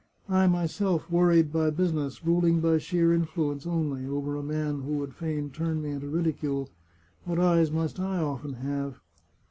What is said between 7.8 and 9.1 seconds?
I often have